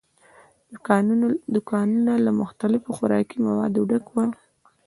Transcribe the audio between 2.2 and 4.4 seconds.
له مختلفو خوراکي موادو ډک ول.